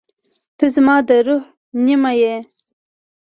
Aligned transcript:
•ته 0.57 0.65
زما 0.75 0.95
د 1.07 1.09
روح 1.25 1.43
نیمه 1.85 2.11
یې. 2.21 2.35